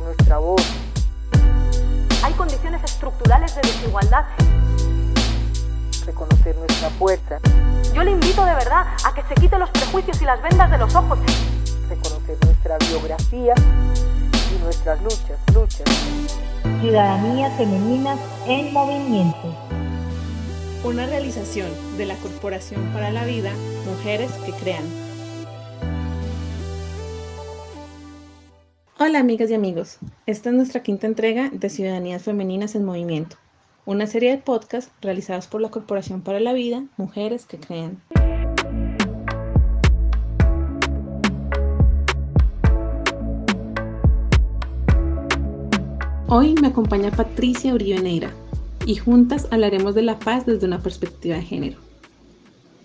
[0.00, 0.62] nuestra voz.
[2.22, 4.24] Hay condiciones estructurales de desigualdad.
[6.06, 7.38] Reconocer nuestra fuerza.
[7.94, 10.78] Yo le invito de verdad a que se quite los prejuicios y las vendas de
[10.78, 11.18] los ojos.
[11.88, 13.54] Reconocer nuestra biografía
[14.54, 15.84] y nuestras luchas, luchas.
[16.80, 19.54] Ciudadanías femeninas en movimiento.
[20.84, 23.52] Una realización de la Corporación para la Vida,
[23.86, 25.11] Mujeres que Crean.
[29.04, 33.34] Hola amigas y amigos, esta es nuestra quinta entrega de Ciudadanías Femeninas en Movimiento,
[33.84, 38.00] una serie de podcasts realizados por la Corporación para la Vida, Mujeres que Crean.
[46.28, 48.30] Hoy me acompaña Patricia Uribe Neira
[48.86, 51.78] y juntas hablaremos de la paz desde una perspectiva de género.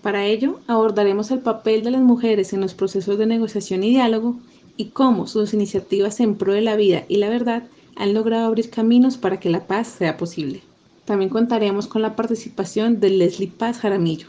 [0.02, 4.34] Para ello abordaremos el papel de las mujeres en los procesos de negociación y diálogo
[4.78, 7.64] y cómo sus iniciativas en pro de la vida y la verdad
[7.96, 10.62] han logrado abrir caminos para que la paz sea posible.
[11.04, 14.28] También contaremos con la participación de Leslie Paz Jaramillo,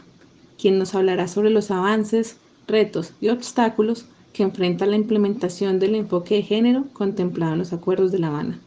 [0.60, 6.36] quien nos hablará sobre los avances, retos y obstáculos que enfrenta la implementación del enfoque
[6.36, 8.60] de género contemplado en los acuerdos de La Habana.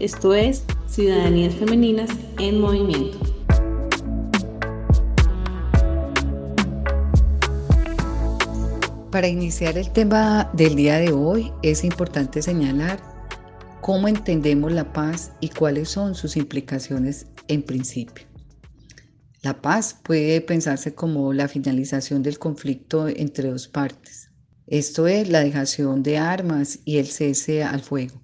[0.00, 3.33] Esto es Ciudadanías Femeninas en Movimiento.
[9.14, 13.00] Para iniciar el tema del día de hoy es importante señalar
[13.80, 18.26] cómo entendemos la paz y cuáles son sus implicaciones en principio.
[19.40, 24.30] La paz puede pensarse como la finalización del conflicto entre dos partes.
[24.66, 28.20] Esto es la dejación de armas y el cese al fuego.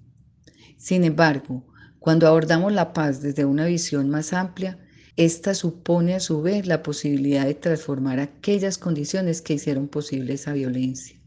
[0.75, 1.65] Sin embargo,
[1.99, 4.77] cuando abordamos la paz desde una visión más amplia,
[5.25, 10.53] esta supone a su vez la posibilidad de transformar aquellas condiciones que hicieron posible esa
[10.53, 11.17] violencia.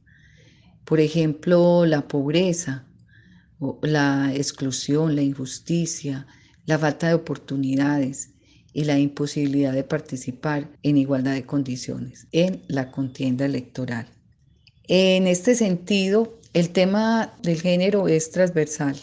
[0.84, 2.86] Por ejemplo, la pobreza,
[3.82, 6.26] la exclusión, la injusticia,
[6.66, 8.30] la falta de oportunidades
[8.72, 14.08] y la imposibilidad de participar en igualdad de condiciones en la contienda electoral.
[14.88, 18.96] En este sentido, el tema del género es transversal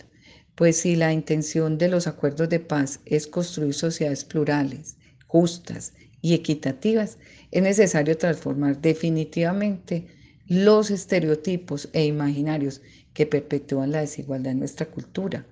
[0.56, 4.98] pues si la intención de los acuerdos de paz es construir sociedades plurales,
[5.28, 7.18] justas y equitativas,
[7.52, 10.08] es necesario transformar definitivamente
[10.48, 12.82] los estereotipos e imaginarios
[13.14, 15.46] que perpetúan la desigualdad en nuestra cultura.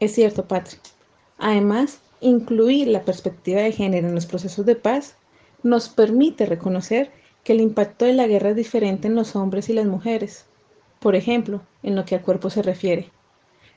[0.00, 0.78] Es cierto, Patri.
[1.38, 5.16] Además, incluir la perspectiva de género en los procesos de paz
[5.62, 7.10] nos permite reconocer
[7.44, 10.46] que el impacto de la guerra es diferente en los hombres y las mujeres.
[11.00, 13.10] Por ejemplo, en lo que al cuerpo se refiere.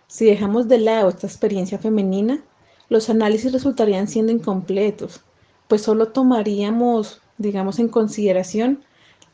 [0.08, 2.44] Si dejamos de lado esta experiencia femenina,
[2.90, 5.22] los análisis resultarían siendo incompletos,
[5.68, 8.84] pues solo tomaríamos, digamos, en consideración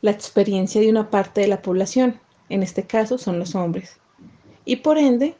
[0.00, 2.18] la experiencia de una parte de la población,
[2.48, 3.98] en este caso son los hombres.
[4.64, 5.36] Y por ende,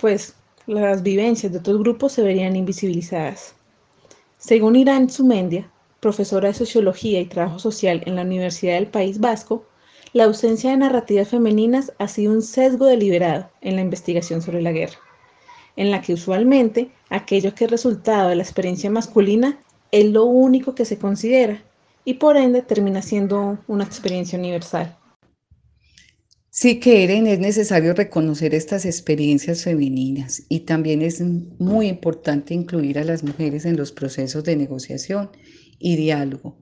[0.00, 0.34] pues
[0.66, 3.54] las vivencias de otros grupos se verían invisibilizadas.
[4.38, 5.70] Según Irán Sumendia,
[6.00, 9.64] profesora de Sociología y Trabajo Social en la Universidad del País Vasco,
[10.16, 14.72] la ausencia de narrativas femeninas ha sido un sesgo deliberado en la investigación sobre la
[14.72, 14.96] guerra,
[15.76, 19.62] en la que usualmente aquello que es resultado de la experiencia masculina
[19.92, 21.62] es lo único que se considera
[22.06, 24.96] y por ende termina siendo una experiencia universal.
[26.48, 33.04] Sí, Keren, es necesario reconocer estas experiencias femeninas y también es muy importante incluir a
[33.04, 35.28] las mujeres en los procesos de negociación
[35.78, 36.56] y diálogo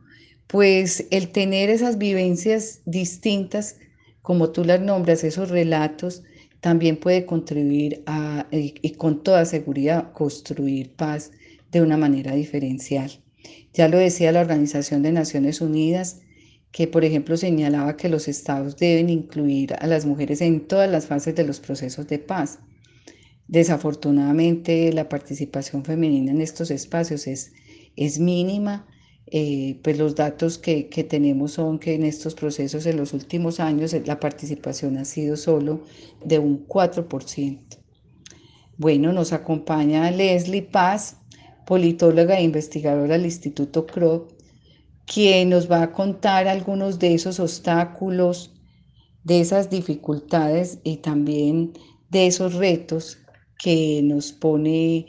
[0.47, 3.77] pues el tener esas vivencias distintas,
[4.23, 6.23] como tú las nombras, esos relatos,
[6.61, 11.31] también puede contribuir a, y, con toda seguridad, construir paz
[11.71, 13.11] de una manera diferencial.
[13.75, 16.21] Ya lo decía la Organización de Naciones Unidas,
[16.73, 21.07] que por ejemplo señalaba que los estados deben incluir a las mujeres en todas las
[21.07, 22.61] fases de los procesos de paz.
[23.47, 27.53] Desafortunadamente la participación femenina en estos espacios es,
[27.95, 28.87] es mínima
[29.27, 33.59] eh, pues los datos que, que, tenemos son que en estos procesos en los últimos
[33.59, 35.83] años eh, la participación ha sido solo
[36.25, 37.79] de un 4%.
[38.77, 41.17] Bueno, nos acompaña Leslie Paz,
[41.65, 44.33] politóloga e investigadora del Instituto CROP,
[45.07, 48.53] quien nos va a contar algunos de esos obstáculos,
[49.23, 51.73] de esas dificultades y también
[52.11, 53.19] de esos retos
[53.59, 55.07] que nos pone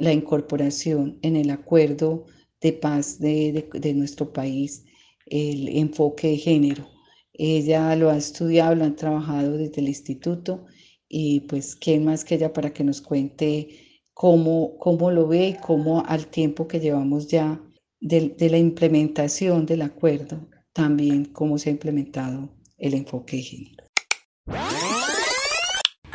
[0.00, 2.24] la incorporación en el acuerdo
[2.66, 4.84] de paz de, nuestro país,
[5.26, 6.88] el enfoque de género.
[7.32, 10.66] Ella lo ha estudiado, lo han trabajado desde el instituto
[11.08, 15.54] y pues quién más que ella para que nos cuente cómo, cómo lo ve y
[15.54, 17.60] cómo al tiempo que llevamos ya
[18.00, 23.84] de, de la implementación del acuerdo, también cómo se ha implementado el enfoque de género.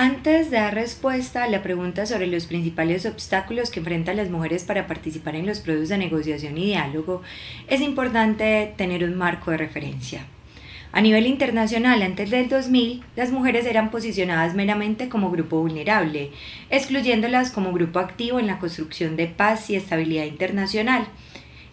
[0.02, 4.64] Antes de dar respuesta a la pregunta sobre los principales obstáculos que enfrentan las mujeres
[4.64, 7.22] para participar en los procesos de negociación y diálogo,
[7.68, 10.26] es importante tener un marco de referencia.
[10.92, 16.32] A nivel internacional, antes del 2000, las mujeres eran posicionadas meramente como grupo vulnerable,
[16.72, 21.10] excluyéndolas como grupo activo en la construcción de paz y estabilidad internacional.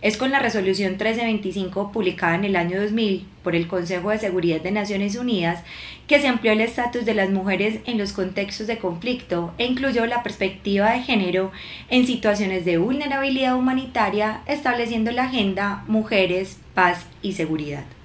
[0.01, 4.61] Es con la resolución 1325 publicada en el año 2000 por el Consejo de Seguridad
[4.61, 5.65] de Naciones Unidas
[6.07, 10.07] que se amplió el estatus de las mujeres en los contextos de conflicto e incluyó
[10.07, 11.51] la perspectiva de género
[11.91, 17.98] en situaciones de vulnerabilidad humanitaria, estableciendo la agenda Mujeres, Paz y Seguridad.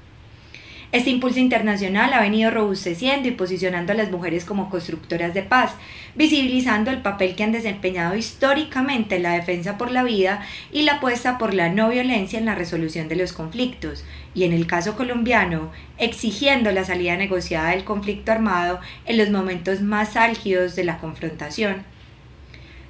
[0.94, 5.72] Este impulso internacional ha venido robusteciendo y posicionando a las mujeres como constructoras de paz,
[6.14, 10.98] visibilizando el papel que han desempeñado históricamente en la defensa por la vida y la
[10.98, 14.06] apuesta por la no violencia en la resolución de los conflictos,
[14.36, 19.82] y en el caso colombiano, exigiendo la salida negociada del conflicto armado en los momentos
[19.82, 21.82] más álgidos de la confrontación.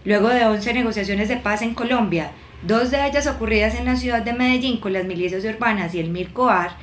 [0.04, 2.32] Luego de 11 negociaciones de paz en Colombia,
[2.68, 6.10] dos de ellas ocurridas en la ciudad de Medellín con las milicias urbanas y el
[6.10, 6.76] MIRCOAR,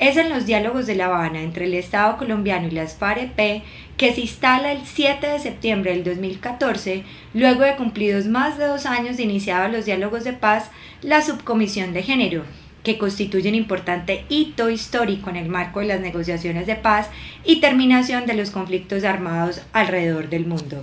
[0.00, 3.62] es en los diálogos de La Habana entre el Estado colombiano y las FAREP
[3.98, 7.04] que se instala el 7 de septiembre del 2014,
[7.34, 10.70] luego de cumplidos más de dos años de iniciados los diálogos de paz,
[11.02, 12.44] la Subcomisión de Género,
[12.82, 17.10] que constituye un importante hito histórico en el marco de las negociaciones de paz
[17.44, 20.82] y terminación de los conflictos armados alrededor del mundo.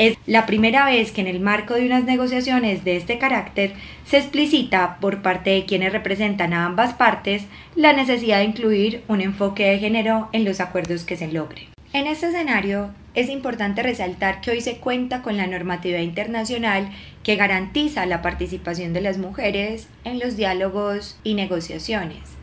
[0.00, 3.74] Es la primera vez que en el marco de unas negociaciones de este carácter
[4.06, 7.42] se explicita por parte de quienes representan a ambas partes
[7.76, 11.66] la necesidad de incluir un enfoque de género en los acuerdos que se logren.
[11.92, 16.88] En este escenario, es importante resaltar que hoy se cuenta con la normatividad internacional
[17.22, 22.39] que garantiza la participación de las mujeres en los diálogos y negociaciones.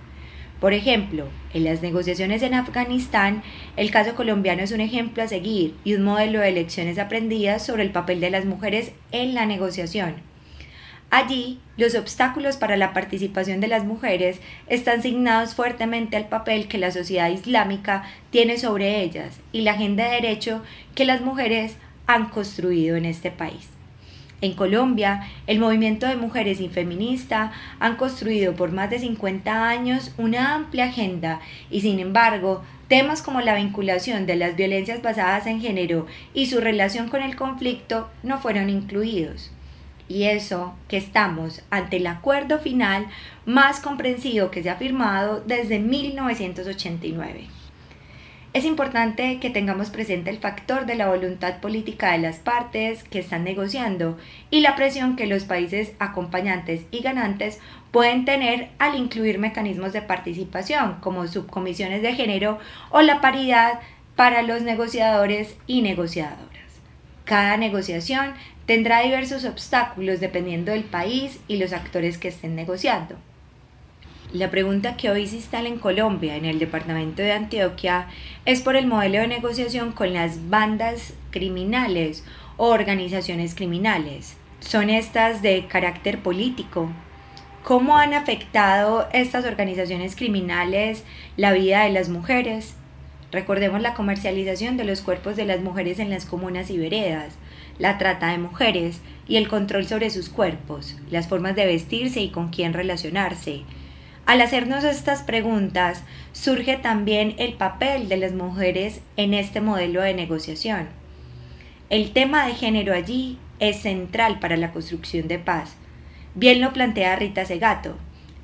[0.59, 3.43] Por ejemplo, en las negociaciones en Afganistán,
[3.75, 7.83] el caso colombiano es un ejemplo a seguir y un modelo de lecciones aprendidas sobre
[7.83, 10.15] el papel de las mujeres en la negociación.
[11.09, 16.79] Allí, los obstáculos para la participación de las mujeres están asignados fuertemente al papel que
[16.79, 20.63] la sociedad islámica tiene sobre ellas y la agenda de derecho
[20.95, 21.75] que las mujeres
[22.07, 23.76] han construido en este país.
[24.39, 30.11] En Colombia, el movimiento de mujeres y feminista han construido por más de 50 años
[30.19, 31.39] una amplia agenda
[31.71, 36.05] y sin embargo, temas como la vinculación de las violencias basadas en género
[36.35, 39.51] y su relación con el conflicto no fueron incluidos.
[40.07, 43.07] Y eso que estamos ante el acuerdo final
[43.47, 47.47] más comprensivo que se ha firmado desde 1989.
[48.53, 53.19] Es importante que tengamos presente el factor de la voluntad política de las partes que
[53.19, 54.17] están negociando
[54.49, 57.59] y la presión que los países acompañantes y ganantes
[57.91, 62.57] pueden tener al incluir mecanismos de participación como subcomisiones de género
[62.89, 63.79] o la paridad
[64.15, 66.47] para los negociadores y negociadoras.
[67.25, 68.33] Cada negociación
[68.65, 73.17] tendrá diversos obstáculos dependiendo del país y los actores que estén negociando.
[74.33, 78.07] La pregunta que hoy se instala en Colombia, en el departamento de Antioquia,
[78.43, 82.25] es por el modelo de negociación con las bandas criminales
[82.57, 84.35] o organizaciones criminales.
[84.59, 86.89] Son estas de carácter político.
[87.63, 91.05] ¿Cómo han afectado estas organizaciones criminales
[91.37, 92.75] la vida de las mujeres?
[93.31, 97.35] Recordemos la comercialización de los cuerpos de las mujeres en las comunas y veredas,
[97.79, 102.29] la trata de mujeres y el control sobre sus cuerpos, las formas de vestirse y
[102.29, 103.63] con quién relacionarse,
[104.27, 106.03] al hacernos estas preguntas,
[106.33, 110.89] surge también el papel de las mujeres en este modelo de negociación.
[111.89, 115.75] El tema de género allí es central para la construcción de paz.
[116.35, 117.95] Bien lo plantea Rita Segato.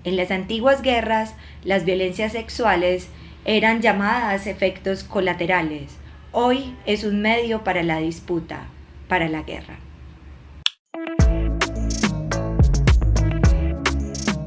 [0.06, 1.36] En las antiguas guerras,
[1.66, 3.10] las violencias sexuales
[3.44, 5.98] eran llamadas efectos colaterales.
[6.32, 8.68] Hoy es un medio para la disputa,
[9.10, 9.80] para la guerra.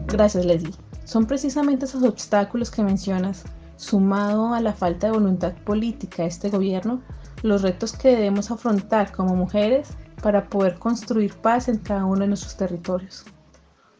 [0.07, 0.86] Gracias, Leslie.
[1.07, 3.45] Son precisamente esos obstáculos que mencionas,
[3.77, 7.01] sumado a la falta de voluntad política de este gobierno,
[7.45, 12.27] los retos que debemos afrontar como mujeres para poder construir paz en cada uno de
[12.27, 13.25] nuestros territorios.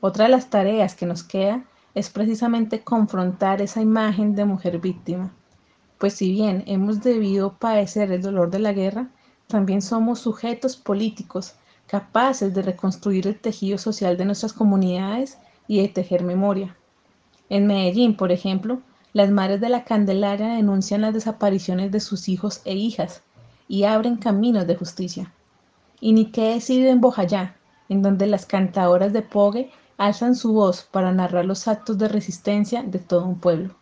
[0.01, 5.33] Otra de las tareas que nos queda es precisamente confrontar esa imagen de mujer víctima,
[5.99, 9.11] pues si bien hemos debido padecer el dolor de la guerra,
[9.47, 11.55] también somos sujetos políticos
[11.87, 16.77] capaces de reconstruir el tejido social de nuestras comunidades y de tejer memoria.
[17.49, 22.61] En Medellín, por ejemplo, las madres de la Candelaria denuncian las desapariciones de sus hijos
[22.65, 23.23] e hijas
[23.69, 25.33] y abren caminos de justicia.
[26.01, 27.57] Y ni qué decir en Bojayá,
[27.89, 32.83] en donde las cantadoras de Pogue alzan su voz para narrar los actos de resistencia
[32.83, 33.75] de todo un pueblo.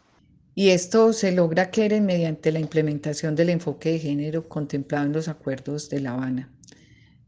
[0.54, 5.26] Y esto se logra querer mediante la implementación del enfoque de género contemplado en los
[5.26, 6.48] acuerdos de La Habana.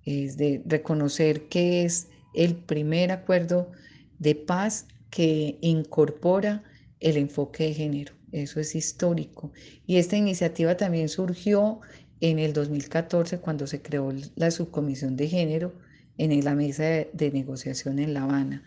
[0.05, 3.73] Es de reconocer que es el primer acuerdo
[4.21, 6.65] de paz que incorpora
[7.01, 8.15] el enfoque de género.
[8.33, 9.53] Eso es histórico.
[9.87, 11.81] Y esta iniciativa también surgió
[12.21, 15.75] en el 2014 cuando se creó la subcomisión de género
[16.19, 18.63] en la mesa de, negociación en La Habana.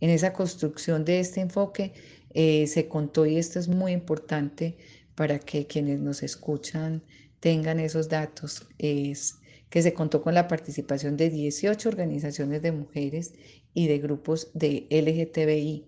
[0.00, 1.92] En esa construcción de este enfoque
[2.34, 4.76] eh, se contó, y esto es muy importante
[5.14, 7.02] para que quienes nos escuchan
[7.40, 9.38] tengan esos datos, es
[9.70, 13.34] que se contó con la participación de 18 organizaciones de mujeres
[13.76, 15.84] y de grupos de LGTBI,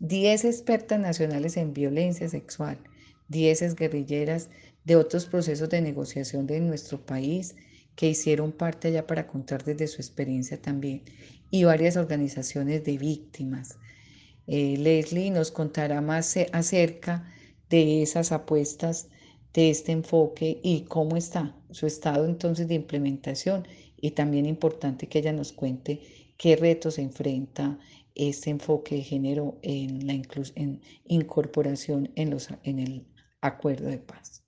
[0.00, 2.78] 10 expertas nacionales en violencia sexual,
[3.28, 4.50] 10 guerrilleras
[4.84, 7.54] de otros procesos de negociación de nuestro país
[7.94, 11.02] que hicieron parte allá para contar desde su experiencia también,
[11.52, 13.78] y varias organizaciones de víctimas.
[14.48, 17.32] Eh, Leslie nos contará más acerca
[17.70, 19.10] de esas apuestas,
[19.54, 23.68] de este enfoque y cómo está su estado entonces de implementación.
[24.00, 26.00] Y también importante que ella nos cuente
[26.38, 27.78] qué retos enfrenta
[28.14, 33.06] este enfoque de género en la en incorporación en, los, en el
[33.40, 34.44] acuerdo de paz.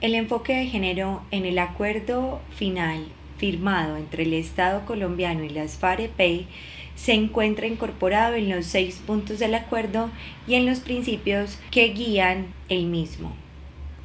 [0.00, 5.76] El enfoque de género en el acuerdo final firmado entre el Estado colombiano y las
[5.76, 6.46] FAREP
[6.94, 10.10] se encuentra incorporado en los seis puntos del acuerdo
[10.46, 13.34] y en los principios que guían el mismo.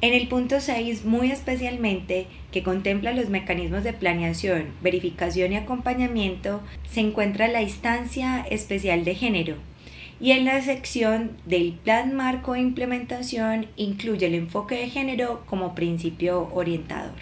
[0.04, 6.60] En el punto 6, muy especialmente, que contempla los mecanismos de planeación, verificación y acompañamiento,
[6.86, 9.56] se encuentra la instancia especial de género.
[10.20, 15.74] Y en la sección del Plan Marco de Implementación incluye el enfoque de género como
[15.74, 17.14] principio orientador.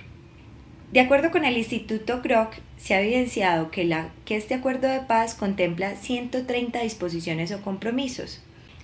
[0.90, 5.02] De acuerdo con el Instituto Kroc, se ha evidenciado que, la, que este acuerdo de
[5.02, 8.42] paz contempla 130 disposiciones o compromisos.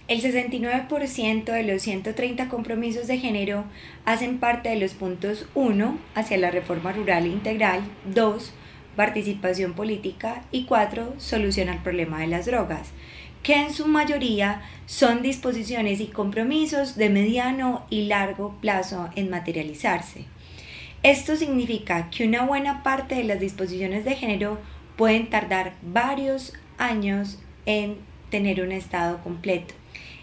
[0.09, 3.65] El 69% de los 130 compromisos de género
[4.07, 8.55] hacen parte de los puntos 1 hacia la reforma rural integral, 2
[8.99, 12.89] participación política y 4 solución al problema de las drogas,
[13.45, 20.25] que en su mayoría son disposiciones y compromisos de mediano y largo plazo en materializarse.
[21.05, 24.59] Esto significa que una buena parte de las disposiciones de género
[24.97, 27.99] pueden tardar varios años en
[28.31, 29.78] tener un estado completo.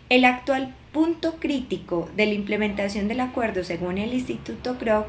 [0.08, 5.08] El actual punto crítico de la implementación del acuerdo, según el Instituto Kroc,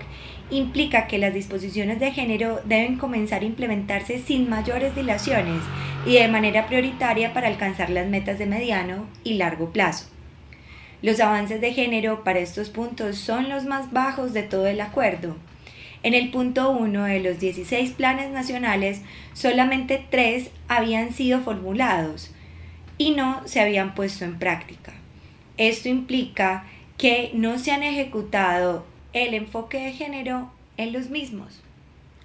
[0.50, 5.62] implica que las disposiciones de género deben comenzar a implementarse sin mayores dilaciones
[6.06, 10.06] y de manera prioritaria para alcanzar las metas de mediano y largo plazo.
[11.02, 15.36] Los avances de género para estos puntos son los más bajos de todo el acuerdo,
[16.02, 19.02] en el punto 1 de los 16 planes nacionales,
[19.34, 22.32] solamente 3 habían sido formulados
[22.98, 24.92] y no se habían puesto en práctica.
[25.56, 26.64] Esto implica
[26.98, 31.60] que no se han ejecutado el enfoque de género en los mismos.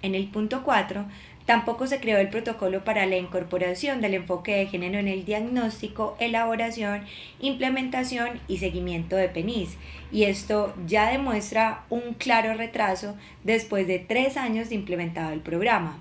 [0.02, 1.06] En el punto 4
[1.46, 6.16] Tampoco se creó el protocolo para la incorporación del enfoque de género en el diagnóstico,
[6.20, 7.04] elaboración,
[7.40, 9.76] implementación y seguimiento de PENIS.
[10.12, 15.98] Y esto ya demuestra un claro retraso después de tres años de implementado el programa.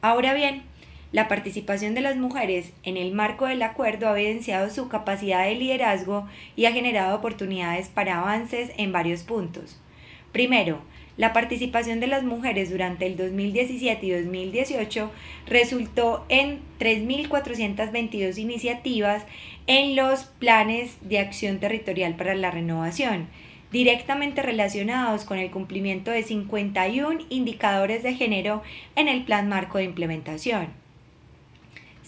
[0.00, 0.62] Ahora bien,
[1.12, 5.54] la participación de las mujeres en el marco del acuerdo ha evidenciado su capacidad de
[5.54, 6.26] liderazgo
[6.56, 9.78] y ha generado oportunidades para avances en varios puntos.
[10.32, 10.80] Primero,
[11.18, 15.10] la participación de las mujeres durante el 2017 y 2018
[15.46, 19.26] resultó en 3.422 iniciativas
[19.66, 23.28] en los planes de acción territorial para la renovación,
[23.70, 28.62] directamente relacionados con el cumplimiento de 51 indicadores de género
[28.96, 30.81] en el Plan Marco de Implementación.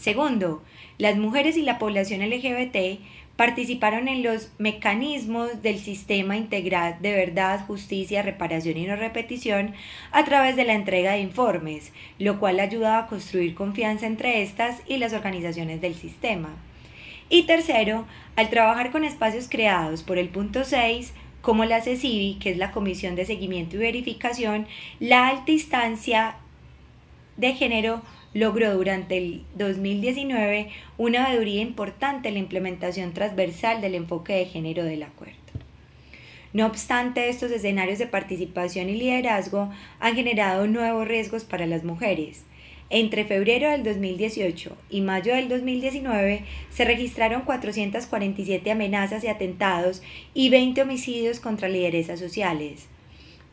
[0.04, 0.62] Segundo,
[0.98, 3.00] las mujeres y la población LGBT
[3.36, 9.72] participaron en los mecanismos del sistema integral de verdad, justicia, reparación y no repetición
[10.12, 14.82] a través de la entrega de informes, lo cual ayudaba a construir confianza entre estas
[14.86, 16.50] y las organizaciones del sistema.
[17.30, 18.04] Y tercero,
[18.36, 22.72] al trabajar con espacios creados por el punto 6, como la CECIVI, que es la
[22.72, 24.66] Comisión de Seguimiento y Verificación,
[25.00, 26.36] la alta instancia
[27.38, 28.02] de género
[28.34, 34.84] logró durante el 2019 una veeduría importante en la implementación transversal del enfoque de género
[34.84, 35.38] del acuerdo.
[36.52, 42.44] No obstante, estos escenarios de participación y liderazgo han generado nuevos riesgos para las mujeres.
[42.90, 50.50] Entre febrero del 2018 y mayo del 2019 se registraron 447 amenazas y atentados y
[50.50, 52.88] 20 homicidios contra lideresas sociales.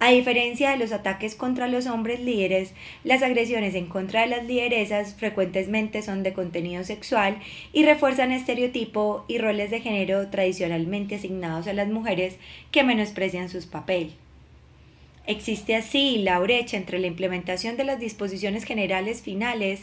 [0.03, 4.43] A diferencia de los ataques contra los hombres líderes, las agresiones en contra de las
[4.45, 7.37] lideresas frecuentemente son de contenido sexual
[7.71, 12.37] y refuerzan estereotipo y roles de género tradicionalmente asignados a las mujeres
[12.71, 14.13] que menosprecian sus papel.
[15.27, 19.81] Existe así la brecha entre la implementación de las disposiciones generales finales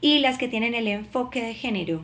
[0.00, 2.00] y las que tienen el enfoque de género.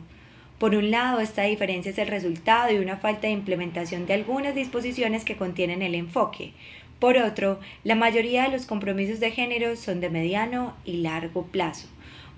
[0.57, 4.55] Por un lado, esta diferencia es el resultado de una falta de implementación de algunas
[4.55, 6.53] disposiciones que contienen el enfoque.
[6.99, 11.87] Por otro, la mayoría de los compromisos de género son de mediano y largo plazo,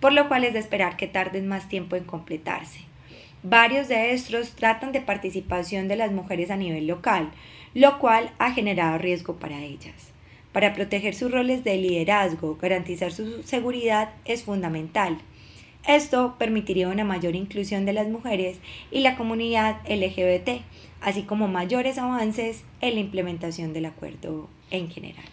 [0.01, 2.81] por lo cual es de esperar que tarden más tiempo en completarse.
[3.41, 7.31] Varios de estos tratan de participación de las mujeres a nivel local,
[7.73, 10.11] lo cual ha generado riesgo para ellas.
[10.51, 15.19] Para proteger sus roles de liderazgo, garantizar su seguridad es fundamental.
[15.87, 18.59] Esto permitiría una mayor inclusión de las mujeres
[18.91, 20.61] y la comunidad LGBT,
[21.01, 25.25] así como mayores avances en la implementación del acuerdo en general.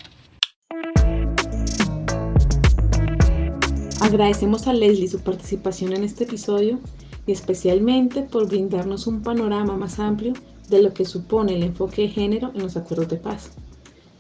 [4.01, 6.79] Agradecemos a Leslie su participación en este episodio
[7.27, 10.33] y especialmente por brindarnos un panorama más amplio
[10.69, 13.51] de lo que supone el enfoque de género en los acuerdos de paz.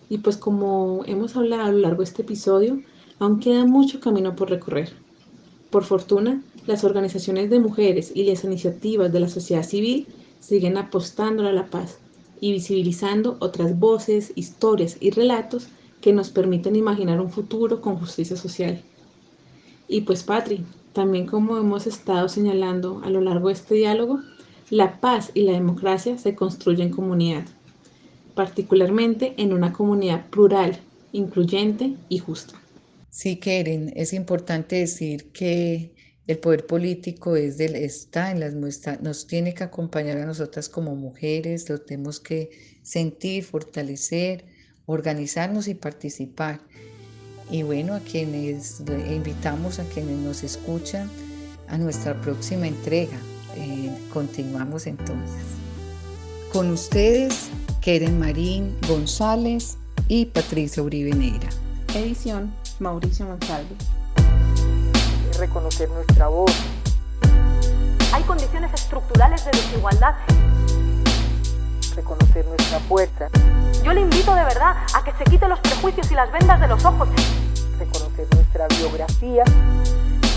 [0.08, 2.80] Y pues como hemos hablado a lo largo de este episodio,
[3.20, 5.05] aún queda mucho camino por recorrer.
[5.70, 10.06] Por fortuna, las organizaciones de mujeres y las iniciativas de la sociedad civil
[10.40, 11.98] siguen apostando a la paz
[12.40, 15.68] y visibilizando otras voces, historias y relatos
[16.00, 18.80] que nos permiten imaginar un futuro con justicia social.
[19.88, 24.20] Y pues Patri, también como hemos estado señalando a lo largo de este diálogo,
[24.70, 27.44] la paz y la democracia se construyen en comunidad
[28.36, 30.78] particularmente en una comunidad plural,
[31.12, 32.54] incluyente y justa.
[33.16, 35.94] Sí, Keren, es importante decir que
[36.26, 41.66] el poder político está en las muestras, nos tiene que acompañar a nosotras como mujeres,
[41.70, 42.50] lo tenemos que
[42.82, 44.44] sentir, fortalecer,
[44.84, 46.60] organizarnos y participar.
[47.50, 51.10] Y bueno, a quienes invitamos, a quienes nos escuchan,
[51.68, 53.18] a nuestra próxima entrega.
[53.56, 55.42] Eh, continuamos entonces.
[56.52, 57.48] Con ustedes,
[57.80, 61.12] Keren Marín González y Patricia Uribe.
[61.94, 63.74] Edición Mauricio Monsalve.
[65.38, 66.52] Reconocer nuestra voz.
[68.12, 70.14] Hay condiciones estructurales de desigualdad.
[71.94, 73.28] Reconocer nuestra fuerza.
[73.82, 76.68] Yo le invito de verdad a que se quite los prejuicios y las vendas de
[76.68, 77.08] los ojos.
[77.78, 79.44] Reconocer nuestra biografía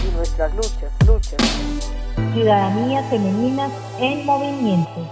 [0.08, 1.38] y nuestras luchas, luchas.
[2.34, 5.08] Ciudadanía femenina en movimiento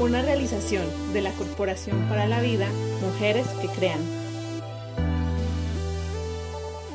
[0.00, 2.66] una realización de la Corporación para la Vida
[3.02, 4.21] Mujeres que Crean.